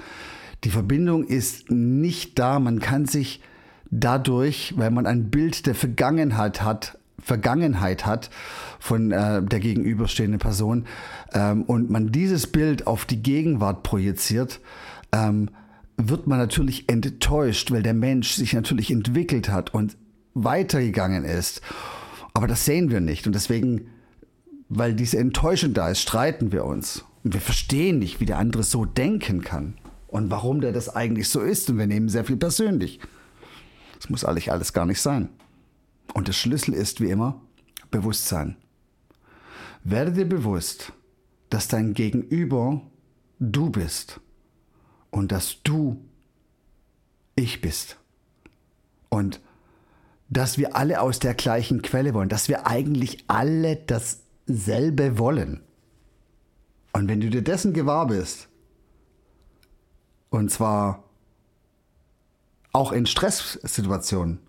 die 0.66 0.70
Verbindung 0.70 1.24
ist 1.24 1.72
nicht 1.72 2.38
da, 2.38 2.60
man 2.60 2.80
kann 2.80 3.06
sich 3.06 3.42
dadurch, 3.90 4.74
weil 4.78 4.92
man 4.92 5.06
ein 5.06 5.30
Bild 5.30 5.66
der 5.66 5.76
Vergangenheit 5.76 6.62
hat, 6.62 6.98
Vergangenheit 7.20 8.06
hat 8.06 8.30
von 8.80 9.12
äh, 9.12 9.44
der 9.44 9.60
gegenüberstehenden 9.60 10.40
Person 10.40 10.86
ähm, 11.34 11.64
und 11.64 11.90
man 11.90 12.12
dieses 12.12 12.48
Bild 12.48 12.88
auf 12.88 13.06
die 13.06 13.22
Gegenwart 13.22 13.84
projiziert, 13.84 14.60
ähm, 15.12 15.50
wird 15.98 16.26
man 16.26 16.40
natürlich 16.40 16.90
enttäuscht, 16.90 17.72
weil 17.72 17.84
der 17.84 17.94
Mensch 17.94 18.32
sich 18.32 18.54
natürlich 18.54 18.90
entwickelt 18.92 19.50
hat 19.50 19.74
und 19.74 19.98
weitergegangen 20.34 21.26
ist. 21.26 21.62
Aber 22.34 22.48
das 22.48 22.66
sehen 22.66 22.90
wir 22.90 23.02
nicht. 23.02 23.28
Und 23.28 23.34
deswegen, 23.34 23.90
weil 24.74 24.96
diese 24.96 25.18
Enttäuschung 25.18 25.74
da 25.74 25.90
ist, 25.90 26.00
streiten 26.00 26.54
wir 26.54 26.64
uns. 26.64 27.04
Und 27.26 27.34
wir 27.34 27.42
verstehen 27.42 28.00
nicht, 28.00 28.22
wie 28.22 28.26
der 28.26 28.38
andere 28.38 28.64
so 28.64 28.86
denken 28.86 29.42
kann. 29.42 29.74
Und 30.08 30.32
warum 30.32 30.62
der 30.62 30.72
das 30.72 30.88
eigentlich 30.88 31.28
so 31.28 31.42
ist. 31.42 31.70
Und 31.70 31.78
wir 31.78 31.88
nehmen 31.88 32.08
sehr 32.08 32.24
viel 32.24 32.38
persönlich. 32.38 33.02
Das 33.98 34.10
muss 34.10 34.24
eigentlich 34.24 34.50
alles 34.50 34.72
gar 34.72 34.86
nicht 34.86 35.02
sein. 35.02 35.28
Und 36.14 36.30
der 36.30 36.34
Schlüssel 36.34 36.74
ist 36.74 37.02
wie 37.02 37.10
immer 37.10 37.42
Bewusstsein. 37.92 38.56
Werde 39.84 40.14
dir 40.14 40.28
bewusst, 40.28 40.94
dass 41.50 41.68
dein 41.68 41.94
Gegenüber 41.94 42.82
du 43.40 43.72
bist 43.72 44.22
und 45.10 45.34
dass 45.34 45.62
du 45.64 46.00
ich 47.36 47.60
bist. 47.60 47.98
Und 49.10 49.42
dass 50.30 50.58
wir 50.58 50.78
alle 50.78 51.02
aus 51.02 51.20
der 51.20 51.34
gleichen 51.34 51.82
Quelle 51.82 52.14
wollen, 52.14 52.30
dass 52.30 52.48
wir 52.48 52.68
eigentlich 52.68 53.26
alle 53.28 53.76
dasselbe 54.54 55.18
wollen. 55.18 55.62
Und 56.94 57.08
wenn 57.08 57.22
du 57.22 57.30
dir 57.30 57.42
dessen 57.42 57.74
gewahr 57.74 58.08
bist, 58.08 58.48
und 60.30 60.50
zwar 60.52 61.04
auch 62.74 62.92
in 62.92 63.06
Stresssituationen, 63.06 64.40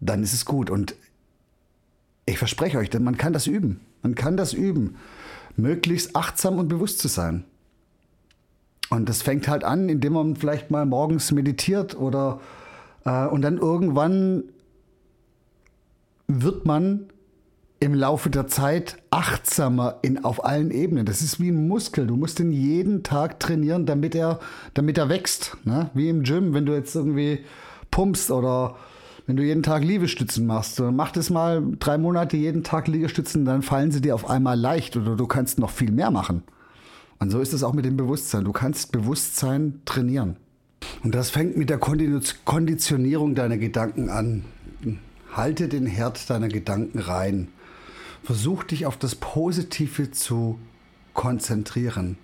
dann 0.00 0.22
ist 0.22 0.32
es 0.32 0.44
gut. 0.44 0.70
Und 0.70 0.94
ich 2.26 2.38
verspreche 2.38 2.78
euch, 2.78 2.92
man 2.98 3.16
kann 3.16 3.32
das 3.32 3.46
üben. 3.46 3.80
Man 4.02 4.14
kann 4.14 4.36
das 4.36 4.52
üben, 4.52 4.96
möglichst 5.56 6.16
achtsam 6.16 6.58
und 6.58 6.68
bewusst 6.68 7.00
zu 7.00 7.08
sein. 7.08 7.44
Und 8.88 9.08
das 9.08 9.22
fängt 9.22 9.46
halt 9.46 9.62
an, 9.62 9.88
indem 9.88 10.14
man 10.14 10.36
vielleicht 10.36 10.70
mal 10.70 10.86
morgens 10.86 11.30
meditiert 11.32 11.94
oder 11.94 12.40
äh, 13.04 13.26
und 13.26 13.42
dann 13.42 13.58
irgendwann 13.58 14.44
wird 16.26 16.66
man 16.66 17.08
im 17.80 17.94
Laufe 17.94 18.28
der 18.28 18.46
Zeit 18.46 18.98
achtsamer 19.10 19.98
in, 20.02 20.22
auf 20.22 20.44
allen 20.44 20.70
Ebenen. 20.70 21.06
Das 21.06 21.22
ist 21.22 21.40
wie 21.40 21.48
ein 21.48 21.66
Muskel. 21.66 22.06
Du 22.06 22.16
musst 22.16 22.38
ihn 22.38 22.52
jeden 22.52 23.02
Tag 23.02 23.40
trainieren, 23.40 23.86
damit 23.86 24.14
er, 24.14 24.38
damit 24.74 24.98
er 24.98 25.08
wächst. 25.08 25.56
Ne? 25.64 25.90
Wie 25.94 26.10
im 26.10 26.22
Gym, 26.22 26.52
wenn 26.52 26.66
du 26.66 26.74
jetzt 26.74 26.94
irgendwie 26.94 27.40
pumpst 27.90 28.30
oder 28.30 28.76
wenn 29.26 29.36
du 29.36 29.42
jeden 29.42 29.62
Tag 29.62 29.82
Liegestützen 29.82 30.46
machst. 30.46 30.78
Mach 30.78 31.10
das 31.10 31.30
mal 31.30 31.62
drei 31.78 31.96
Monate 31.96 32.36
jeden 32.36 32.64
Tag 32.64 32.86
Liegestützen, 32.86 33.46
dann 33.46 33.62
fallen 33.62 33.90
sie 33.92 34.02
dir 34.02 34.14
auf 34.14 34.28
einmal 34.28 34.58
leicht 34.58 34.96
oder 34.96 35.16
du 35.16 35.26
kannst 35.26 35.58
noch 35.58 35.70
viel 35.70 35.90
mehr 35.90 36.10
machen. 36.10 36.42
Und 37.18 37.30
so 37.30 37.40
ist 37.40 37.54
es 37.54 37.62
auch 37.62 37.72
mit 37.72 37.86
dem 37.86 37.96
Bewusstsein. 37.96 38.44
Du 38.44 38.52
kannst 38.52 38.92
Bewusstsein 38.92 39.80
trainieren. 39.86 40.36
Und 41.02 41.14
das 41.14 41.30
fängt 41.30 41.56
mit 41.56 41.70
der 41.70 41.78
Konditionierung 41.78 43.34
deiner 43.34 43.56
Gedanken 43.56 44.10
an. 44.10 44.44
Halte 45.32 45.68
den 45.68 45.86
Herd 45.86 46.28
deiner 46.28 46.48
Gedanken 46.48 46.98
rein. 46.98 47.48
Versuch 48.30 48.62
dich 48.62 48.86
auf 48.86 48.96
das 48.96 49.16
Positive 49.16 50.12
zu 50.12 50.60
konzentrieren. 51.14 52.16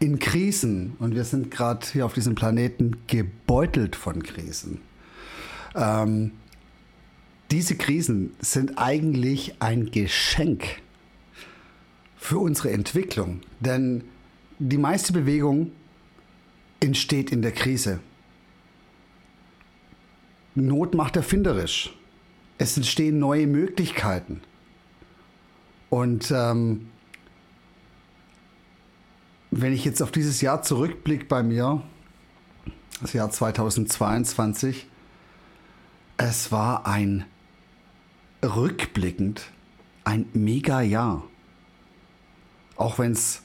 In 0.00 0.18
Krisen, 0.18 0.96
und 1.00 1.14
wir 1.14 1.24
sind 1.24 1.50
gerade 1.50 1.86
hier 1.86 2.06
auf 2.06 2.14
diesem 2.14 2.34
Planeten 2.34 2.96
gebeutelt 3.08 3.94
von 3.94 4.22
Krisen, 4.22 4.80
ähm, 5.74 6.30
diese 7.50 7.76
Krisen 7.76 8.32
sind 8.40 8.78
eigentlich 8.78 9.60
ein 9.60 9.90
Geschenk 9.90 10.80
für 12.16 12.38
unsere 12.38 12.70
Entwicklung. 12.70 13.42
Denn 13.60 14.02
die 14.58 14.78
meiste 14.78 15.12
Bewegung 15.12 15.72
entsteht 16.80 17.30
in 17.30 17.42
der 17.42 17.52
Krise. 17.52 18.00
Not 20.54 20.94
macht 20.94 21.16
erfinderisch. 21.16 21.94
Es 22.56 22.78
entstehen 22.78 23.18
neue 23.18 23.46
Möglichkeiten. 23.46 24.40
Und 25.90 26.30
ähm, 26.30 26.90
wenn 29.50 29.72
ich 29.72 29.84
jetzt 29.84 30.02
auf 30.02 30.10
dieses 30.10 30.40
Jahr 30.40 30.62
zurückblicke 30.62 31.26
bei 31.26 31.42
mir, 31.42 31.82
das 33.00 33.12
Jahr 33.12 33.30
2022, 33.30 34.88
es 36.16 36.50
war 36.50 36.86
ein 36.86 37.24
rückblickend 38.42 39.50
ein 40.04 40.26
mega 40.32 40.80
Jahr. 40.80 41.24
Auch 42.76 42.98
wenn 42.98 43.12
es 43.12 43.42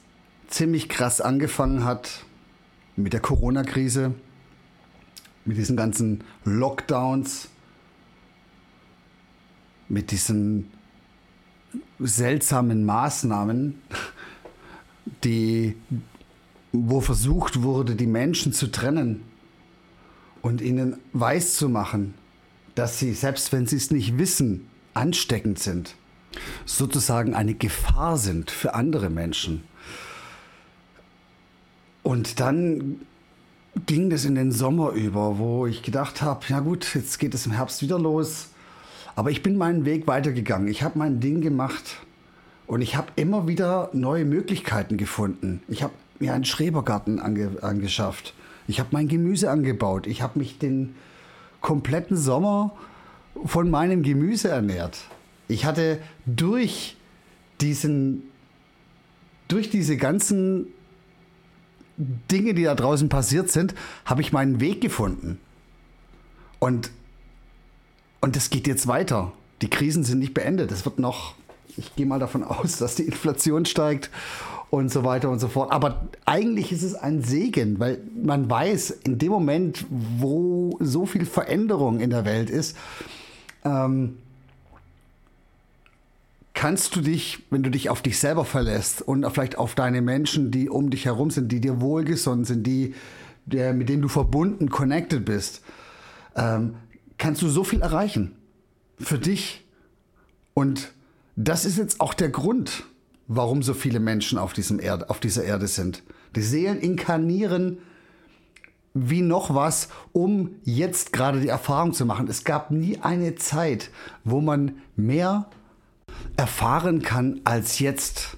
ziemlich 0.48 0.88
krass 0.88 1.20
angefangen 1.20 1.84
hat 1.84 2.24
mit 2.96 3.12
der 3.12 3.20
Corona-Krise, 3.20 4.14
mit 5.44 5.56
diesen 5.56 5.76
ganzen 5.76 6.24
Lockdowns, 6.44 7.48
mit 9.88 10.10
diesen 10.10 10.70
seltsamen 11.98 12.84
Maßnahmen, 12.84 13.80
die, 15.24 15.76
wo 16.72 17.00
versucht 17.00 17.62
wurde, 17.62 17.94
die 17.94 18.06
Menschen 18.06 18.52
zu 18.52 18.68
trennen 18.68 19.22
und 20.42 20.60
ihnen 20.60 20.98
weiszumachen, 21.12 22.14
dass 22.74 22.98
sie, 22.98 23.12
selbst 23.12 23.52
wenn 23.52 23.66
sie 23.66 23.76
es 23.76 23.90
nicht 23.90 24.18
wissen, 24.18 24.68
ansteckend 24.94 25.58
sind, 25.58 25.94
sozusagen 26.64 27.34
eine 27.34 27.54
Gefahr 27.54 28.16
sind 28.16 28.50
für 28.50 28.74
andere 28.74 29.10
Menschen. 29.10 29.64
Und 32.02 32.40
dann 32.40 33.00
ging 33.86 34.10
das 34.10 34.24
in 34.24 34.34
den 34.34 34.52
Sommer 34.52 34.90
über, 34.92 35.38
wo 35.38 35.66
ich 35.66 35.82
gedacht 35.82 36.22
habe, 36.22 36.46
ja 36.48 36.60
gut, 36.60 36.94
jetzt 36.94 37.18
geht 37.18 37.34
es 37.34 37.46
im 37.46 37.52
Herbst 37.52 37.82
wieder 37.82 37.98
los. 37.98 38.48
Aber 39.16 39.30
ich 39.30 39.42
bin 39.42 39.56
meinen 39.56 39.84
Weg 39.84 40.06
weitergegangen. 40.06 40.68
Ich 40.68 40.82
habe 40.82 40.98
mein 40.98 41.20
Ding 41.20 41.40
gemacht 41.40 41.98
und 42.66 42.82
ich 42.82 42.96
habe 42.96 43.08
immer 43.16 43.48
wieder 43.48 43.90
neue 43.92 44.24
Möglichkeiten 44.24 44.96
gefunden. 44.96 45.62
Ich 45.68 45.82
habe 45.82 45.92
mir 46.18 46.34
einen 46.34 46.44
Schrebergarten 46.44 47.18
ange 47.18 47.62
angeschafft. 47.62 48.34
Ich 48.68 48.78
habe 48.78 48.90
mein 48.92 49.08
Gemüse 49.08 49.50
angebaut. 49.50 50.06
Ich 50.06 50.22
habe 50.22 50.38
mich 50.38 50.58
den 50.58 50.94
kompletten 51.60 52.16
Sommer 52.16 52.72
von 53.44 53.70
meinem 53.70 54.02
Gemüse 54.02 54.48
ernährt. 54.48 54.98
Ich 55.48 55.64
hatte 55.64 55.98
durch 56.26 56.96
diesen, 57.60 58.22
durch 59.48 59.70
diese 59.70 59.96
ganzen 59.96 60.68
Dinge, 62.30 62.54
die 62.54 62.64
da 62.64 62.74
draußen 62.74 63.08
passiert 63.08 63.50
sind, 63.50 63.74
habe 64.04 64.22
ich 64.22 64.32
meinen 64.32 64.60
Weg 64.60 64.80
gefunden. 64.80 65.38
Und, 66.58 66.90
und 68.20 68.36
das 68.36 68.50
geht 68.50 68.66
jetzt 68.66 68.86
weiter. 68.86 69.32
Die 69.62 69.70
Krisen 69.70 70.04
sind 70.04 70.18
nicht 70.18 70.34
beendet. 70.34 70.72
Es 70.72 70.84
wird 70.84 70.98
noch, 70.98 71.34
ich 71.76 71.94
gehe 71.96 72.06
mal 72.06 72.18
davon 72.18 72.42
aus, 72.44 72.78
dass 72.78 72.94
die 72.96 73.04
Inflation 73.04 73.64
steigt 73.64 74.10
und 74.70 74.90
so 74.90 75.04
weiter 75.04 75.30
und 75.30 75.40
so 75.40 75.48
fort. 75.48 75.72
Aber 75.72 76.08
eigentlich 76.24 76.72
ist 76.72 76.82
es 76.82 76.94
ein 76.94 77.22
Segen, 77.22 77.80
weil 77.80 77.98
man 78.22 78.48
weiß, 78.48 78.90
in 79.04 79.18
dem 79.18 79.30
Moment, 79.30 79.84
wo 79.90 80.76
so 80.80 81.06
viel 81.06 81.26
Veränderung 81.26 82.00
in 82.00 82.10
der 82.10 82.24
Welt 82.24 82.50
ist, 82.50 82.76
ähm, 83.64 84.16
kannst 86.54 86.94
du 86.94 87.00
dich, 87.00 87.44
wenn 87.50 87.62
du 87.62 87.70
dich 87.70 87.90
auf 87.90 88.02
dich 88.02 88.18
selber 88.18 88.44
verlässt 88.44 89.02
und 89.02 89.28
vielleicht 89.30 89.58
auf 89.58 89.74
deine 89.74 90.02
Menschen, 90.02 90.50
die 90.50 90.68
um 90.68 90.90
dich 90.90 91.06
herum 91.06 91.30
sind, 91.30 91.50
die 91.50 91.60
dir 91.60 91.80
wohlgesonnen 91.80 92.44
sind, 92.44 92.66
die, 92.66 92.94
der, 93.46 93.72
mit 93.72 93.88
denen 93.88 94.02
du 94.02 94.08
verbunden, 94.08 94.70
connected 94.70 95.24
bist, 95.24 95.62
ähm, 96.36 96.74
kannst 97.20 97.42
du 97.42 97.48
so 97.48 97.62
viel 97.62 97.82
erreichen. 97.82 98.34
Für 98.98 99.18
dich. 99.18 99.64
Und 100.54 100.92
das 101.36 101.64
ist 101.64 101.78
jetzt 101.78 102.00
auch 102.00 102.14
der 102.14 102.30
Grund, 102.30 102.84
warum 103.28 103.62
so 103.62 103.74
viele 103.74 104.00
Menschen 104.00 104.38
auf, 104.38 104.52
diesem 104.52 104.80
Erd, 104.80 105.08
auf 105.08 105.20
dieser 105.20 105.44
Erde 105.44 105.68
sind. 105.68 106.02
Die 106.34 106.42
Seelen 106.42 106.80
inkarnieren 106.80 107.78
wie 108.92 109.22
noch 109.22 109.54
was, 109.54 109.88
um 110.12 110.56
jetzt 110.64 111.12
gerade 111.12 111.40
die 111.40 111.48
Erfahrung 111.48 111.92
zu 111.92 112.04
machen. 112.04 112.26
Es 112.26 112.42
gab 112.42 112.72
nie 112.72 112.98
eine 112.98 113.36
Zeit, 113.36 113.90
wo 114.24 114.40
man 114.40 114.78
mehr 114.96 115.48
erfahren 116.36 117.02
kann 117.02 117.40
als 117.44 117.78
jetzt. 117.78 118.36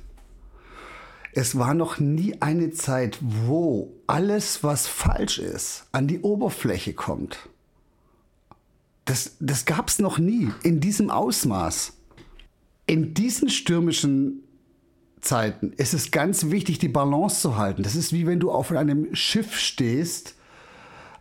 Es 1.33 1.59
war 1.59 1.73
noch 1.73 1.99
nie 1.99 2.37
eine 2.43 2.73
Zeit, 2.73 3.19
wo 3.23 3.95
alles, 4.07 4.63
was 4.63 4.87
falsch 4.87 5.39
ist, 5.39 5.87
an 5.93 6.07
die 6.07 6.21
Oberfläche 6.21 6.93
kommt. 6.93 7.49
Das, 9.05 9.37
das 9.41 9.65
gab 9.65 9.89
es 9.89 9.99
noch 9.99 10.19
nie 10.19 10.51
in 10.63 10.81
diesem 10.81 11.11
Ausmaß. 11.11 11.95
In 12.87 13.15
diesen 13.15 13.49
stürmischen 13.49 14.43
Zeiten 15.21 15.73
ist 15.73 15.95
es 15.95 16.11
ganz 16.11 16.51
wichtig, 16.51 16.79
die 16.79 16.89
Balance 16.89 17.41
zu 17.41 17.57
halten. 17.57 17.83
Das 17.83 17.95
ist 17.95 18.13
wie 18.13 18.27
wenn 18.27 18.41
du 18.41 18.51
auf 18.51 18.71
einem 18.73 19.15
Schiff 19.15 19.57
stehst 19.57 20.35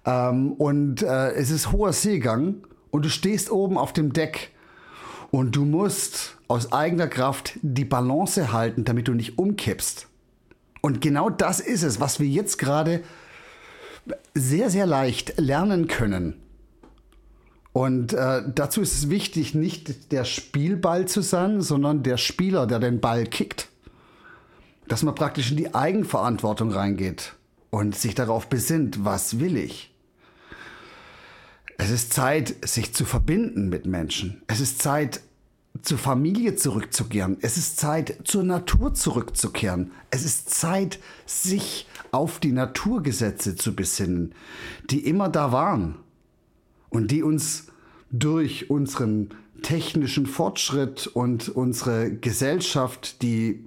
ähm, 0.06 0.54
und 0.54 1.04
äh, 1.04 1.32
es 1.34 1.52
ist 1.52 1.72
hoher 1.72 1.94
Seegang 1.94 2.68
und 2.90 3.06
du 3.06 3.10
stehst 3.10 3.52
oben 3.52 3.78
auf 3.78 3.94
dem 3.94 4.14
Deck 4.14 4.52
und 5.30 5.56
du 5.56 5.66
musst 5.66 6.38
aus 6.48 6.72
eigener 6.72 7.08
Kraft 7.08 7.54
die 7.62 7.86
Balance 7.86 8.52
halten, 8.52 8.84
damit 8.84 9.08
du 9.08 9.14
nicht 9.14 9.38
umkippst. 9.38 10.08
Und 10.82 11.00
genau 11.00 11.30
das 11.30 11.60
ist 11.60 11.84
es, 11.84 12.00
was 12.00 12.20
wir 12.20 12.28
jetzt 12.28 12.58
gerade 12.58 13.04
sehr, 14.34 14.70
sehr 14.70 14.88
leicht 14.88 15.40
lernen 15.40 15.88
können. 15.88 16.36
Und 17.74 18.14
äh, 18.14 18.44
dazu 18.54 18.82
ist 18.82 18.94
es 18.94 19.10
wichtig, 19.10 19.56
nicht 19.56 20.12
der 20.12 20.26
Spielball 20.26 21.08
zu 21.08 21.22
sein, 21.22 21.62
sondern 21.62 22.04
der 22.04 22.18
Spieler, 22.18 22.68
der 22.68 22.80
den 22.80 23.00
Ball 23.00 23.26
kickt. 23.26 23.70
Dass 24.88 25.04
man 25.04 25.16
praktisch 25.16 25.52
in 25.52 25.58
die 25.58 25.74
Eigenverantwortung 25.74 26.72
reingeht 26.72 27.34
und 27.70 27.96
sich 27.96 28.14
darauf 28.14 28.48
besinnt, 28.48 29.06
was 29.06 29.40
will 29.40 29.56
ich. 29.56 29.96
Es 31.78 31.90
ist 31.90 32.14
Zeit, 32.14 32.56
sich 32.68 32.94
zu 32.94 33.06
verbinden 33.06 33.70
mit 33.70 33.86
Menschen. 33.86 34.44
Es 34.48 34.60
ist 34.60 34.82
Zeit, 34.82 35.22
zur 35.82 35.98
Familie 35.98 36.58
zurückzukehren. 36.58 37.38
Es 37.42 37.56
ist 37.56 37.80
Zeit, 37.80 38.18
zur 38.26 38.44
Natur 38.44 38.94
zurückzukehren. 38.94 39.92
Es 40.10 40.26
ist 40.26 40.50
Zeit, 40.50 41.00
sich 41.26 41.88
auf 42.12 42.40
die 42.40 42.52
Naturgesetze 42.52 43.56
zu 43.56 43.74
besinnen, 43.74 44.36
die 44.90 45.08
immer 45.08 45.30
da 45.30 45.54
waren 45.54 45.96
und 46.92 47.10
die 47.10 47.24
uns 47.24 47.68
durch 48.12 48.70
unseren 48.70 49.30
technischen 49.64 50.28
Fortschritt 50.28 51.08
und 51.08 51.50
unsere 51.50 52.12
Gesellschaft, 52.12 53.24
die 53.24 53.66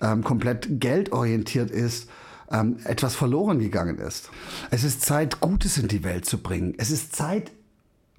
ähm, 0.00 0.24
komplett 0.24 0.80
geldorientiert 0.80 1.70
ist, 1.70 2.10
ähm, 2.50 2.78
etwas 2.84 3.14
verloren 3.14 3.60
gegangen 3.60 3.98
ist. 3.98 4.30
Es 4.70 4.82
ist 4.82 5.02
Zeit, 5.02 5.40
Gutes 5.40 5.78
in 5.78 5.88
die 5.88 6.02
Welt 6.02 6.24
zu 6.24 6.38
bringen. 6.38 6.74
Es 6.78 6.90
ist 6.90 7.14
Zeit, 7.14 7.52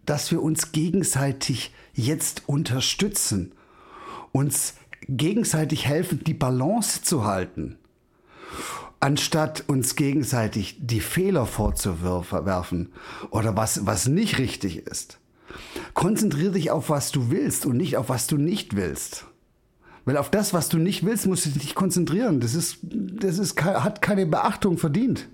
dass 0.06 0.32
wir 0.32 0.42
uns 0.42 0.72
gegenseitig 0.72 1.74
jetzt 1.94 2.44
unterstützen, 2.48 3.54
uns 4.32 4.76
gegenseitig 5.08 5.86
helfen, 5.88 6.24
die 6.26 6.34
Balance 6.34 7.02
zu 7.02 7.26
halten, 7.26 7.78
anstatt 9.04 9.66
uns 9.68 9.98
gegenseitig 9.98 10.78
die 10.80 11.02
Fehler 11.02 11.46
vorzuwerfen 11.46 12.94
oder 13.32 13.58
was, 13.58 13.86
was 13.86 14.08
nicht 14.08 14.38
richtig 14.38 14.88
ist. 14.88 15.20
Konzentriere 15.94 16.54
dich 16.54 16.72
auf, 16.72 16.90
was 16.90 17.12
du 17.12 17.30
willst 17.30 17.66
und 17.66 17.76
nicht 17.76 17.98
auf, 17.98 18.08
was 18.08 18.28
du 18.28 18.38
nicht 18.38 18.78
willst. 18.78 19.26
Weil 20.06 20.16
auf 20.16 20.32
das, 20.32 20.54
was 20.54 20.70
du 20.70 20.78
nicht 20.78 21.06
willst, 21.06 21.28
musst 21.28 21.46
du 21.46 21.50
dich 21.50 21.76
konzentrieren. 21.76 22.40
Das, 22.40 22.56
ist, 22.56 22.78
das 22.82 23.40
ist, 23.40 23.62
hat 23.62 24.02
keine 24.02 24.26
Beachtung 24.26 24.78
verdient. 24.78 25.28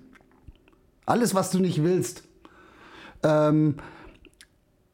Alles, 1.05 1.35
was 1.35 1.51
du 1.51 1.59
nicht 1.59 1.83
willst, 1.83 2.23
ähm, 3.21 3.75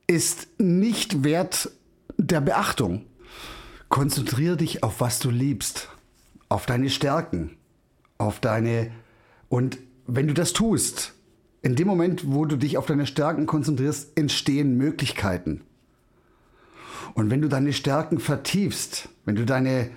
ist 0.05 0.47
nicht 0.59 1.23
wert 1.23 1.71
der 2.17 2.41
Beachtung. 2.41 3.05
Konzentriere 3.87 4.57
dich 4.57 4.83
auf 4.83 4.99
was 4.99 5.19
du 5.19 5.29
liebst, 5.29 5.87
auf 6.49 6.65
deine 6.65 6.89
Stärken, 6.89 7.57
auf 8.17 8.39
deine 8.39 8.91
und 9.49 9.77
wenn 10.07 10.27
du 10.27 10.33
das 10.33 10.53
tust, 10.53 11.13
in 11.61 11.75
dem 11.75 11.87
Moment, 11.87 12.31
wo 12.31 12.45
du 12.45 12.57
dich 12.57 12.77
auf 12.77 12.85
deine 12.85 13.07
Stärken 13.07 13.47
konzentrierst, 13.47 14.17
entstehen 14.17 14.77
Möglichkeiten. 14.77 15.61
Und 17.15 17.31
wenn 17.31 17.41
du 17.41 17.47
deine 17.47 17.73
Stärken 17.73 18.19
vertiefst, 18.19 19.09
wenn 19.25 19.35
du 19.35 19.45
deine, 19.45 19.89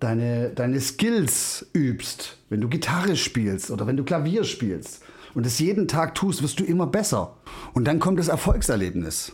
deine, 0.00 0.50
deine 0.50 0.80
Skills 0.80 1.66
übst, 1.74 2.38
wenn 2.48 2.60
du 2.60 2.68
Gitarre 2.68 3.14
spielst 3.16 3.70
oder 3.70 3.86
wenn 3.86 3.96
du 3.96 4.04
Klavier 4.04 4.42
spielst 4.44 5.02
und 5.34 5.46
es 5.46 5.58
jeden 5.58 5.86
Tag 5.86 6.14
tust, 6.14 6.42
wirst 6.42 6.58
du 6.58 6.64
immer 6.64 6.86
besser. 6.86 7.36
Und 7.72 7.84
dann 7.84 8.00
kommt 8.00 8.18
das 8.18 8.28
Erfolgserlebnis. 8.28 9.32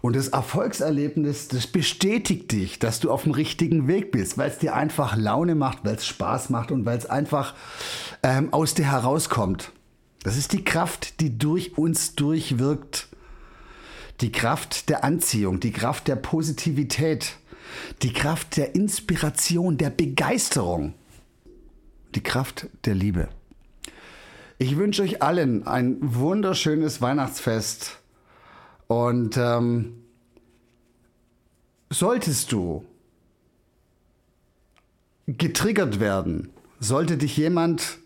Und 0.00 0.16
das 0.16 0.28
Erfolgserlebnis, 0.28 1.48
das 1.48 1.66
bestätigt 1.66 2.52
dich, 2.52 2.78
dass 2.78 3.00
du 3.00 3.10
auf 3.10 3.24
dem 3.24 3.32
richtigen 3.32 3.86
Weg 3.88 4.12
bist, 4.12 4.38
weil 4.38 4.50
es 4.50 4.58
dir 4.58 4.74
einfach 4.74 5.16
Laune 5.16 5.54
macht, 5.54 5.84
weil 5.84 5.96
es 5.96 6.06
Spaß 6.06 6.50
macht 6.50 6.70
und 6.70 6.84
weil 6.84 6.98
es 6.98 7.06
einfach 7.06 7.54
ähm, 8.22 8.52
aus 8.52 8.74
dir 8.74 8.90
herauskommt. 8.90 9.72
Das 10.22 10.36
ist 10.36 10.52
die 10.52 10.64
Kraft, 10.64 11.20
die 11.20 11.38
durch 11.38 11.76
uns 11.76 12.14
durchwirkt. 12.14 13.08
Die 14.20 14.32
Kraft 14.32 14.88
der 14.88 15.04
Anziehung, 15.04 15.60
die 15.60 15.72
Kraft 15.72 16.08
der 16.08 16.16
Positivität, 16.16 17.36
die 18.02 18.12
Kraft 18.12 18.56
der 18.56 18.74
Inspiration, 18.74 19.76
der 19.76 19.90
Begeisterung, 19.90 20.94
die 22.14 22.22
Kraft 22.22 22.68
der 22.84 22.94
Liebe. 22.94 23.28
Ich 24.58 24.76
wünsche 24.76 25.02
euch 25.02 25.20
allen 25.20 25.66
ein 25.66 25.98
wunderschönes 26.00 27.02
Weihnachtsfest 27.02 27.98
und 28.94 29.36
ähm, 29.36 30.04
solltest 31.90 32.52
du 32.52 32.84
getriggert 35.26 35.98
werden, 35.98 36.50
sollte 36.78 37.16
dich 37.16 37.36
jemand 37.36 37.98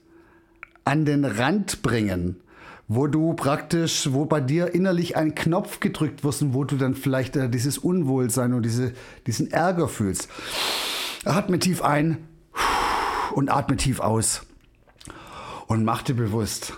an 0.84 1.04
den 1.04 1.26
Rand 1.26 1.82
bringen, 1.82 2.40
wo 2.86 3.06
du 3.06 3.34
praktisch, 3.34 4.08
wo 4.12 4.24
bei 4.24 4.40
dir 4.40 4.74
innerlich 4.74 5.14
ein 5.16 5.34
Knopf 5.34 5.80
gedrückt 5.80 6.24
wirst 6.24 6.40
und 6.40 6.54
wo 6.54 6.64
du 6.64 6.76
dann 6.76 6.94
vielleicht 6.94 7.36
äh, 7.36 7.50
dieses 7.50 7.76
Unwohlsein 7.76 8.54
und 8.54 8.62
diese, 8.62 8.94
diesen 9.26 9.50
Ärger 9.50 9.88
fühlst. 9.88 10.28
Atme 11.26 11.58
tief 11.58 11.82
ein 11.82 12.16
und 13.34 13.50
atme 13.50 13.76
tief 13.76 14.00
aus 14.00 14.46
und 15.66 15.84
mach 15.84 16.00
dir 16.00 16.14
bewusst, 16.14 16.72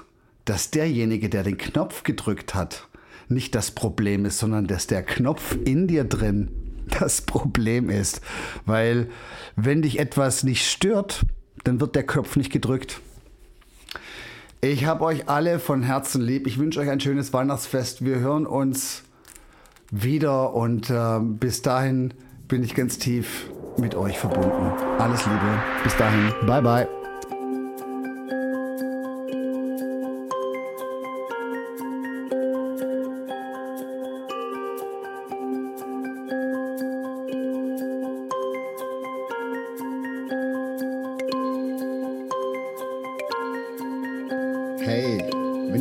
dass 0.46 0.72
derjenige, 0.72 1.28
der 1.28 1.44
den 1.44 1.58
Knopf 1.58 2.02
gedrückt 2.02 2.56
hat, 2.56 2.88
nicht 3.30 3.54
das 3.54 3.70
Problem 3.70 4.24
ist, 4.24 4.38
sondern 4.38 4.66
dass 4.66 4.86
der 4.86 5.02
Knopf 5.02 5.56
in 5.64 5.86
dir 5.86 6.04
drin 6.04 6.50
das 6.98 7.22
Problem 7.22 7.90
ist. 7.90 8.20
Weil 8.66 9.08
wenn 9.56 9.82
dich 9.82 9.98
etwas 9.98 10.42
nicht 10.42 10.68
stört, 10.68 11.22
dann 11.64 11.80
wird 11.80 11.94
der 11.94 12.06
Knopf 12.06 12.36
nicht 12.36 12.52
gedrückt. 12.52 13.00
Ich 14.60 14.84
habe 14.84 15.04
euch 15.04 15.28
alle 15.28 15.58
von 15.58 15.82
Herzen 15.82 16.20
lieb. 16.20 16.46
Ich 16.46 16.58
wünsche 16.58 16.80
euch 16.80 16.90
ein 16.90 17.00
schönes 17.00 17.32
Weihnachtsfest. 17.32 18.04
Wir 18.04 18.18
hören 18.18 18.46
uns 18.46 19.04
wieder 19.90 20.54
und 20.54 20.90
äh, 20.90 21.18
bis 21.20 21.62
dahin 21.62 22.12
bin 22.46 22.62
ich 22.62 22.74
ganz 22.74 22.98
tief 22.98 23.50
mit 23.78 23.94
euch 23.94 24.18
verbunden. 24.18 24.72
Alles 24.98 25.24
Liebe. 25.24 25.62
Bis 25.82 25.96
dahin. 25.96 26.32
Bye 26.46 26.62
bye. 26.62 26.99